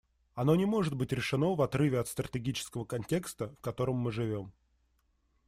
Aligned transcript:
Оно 0.33 0.55
не 0.55 0.65
может 0.65 0.95
быть 0.95 1.13
решено 1.13 1.53
в 1.53 1.61
отрыве 1.61 1.99
от 1.99 2.07
стратегического 2.07 2.85
контекста, 2.85 3.49
в 3.49 3.61
котором 3.61 3.97
мы 3.97 4.11
живем. 4.11 4.51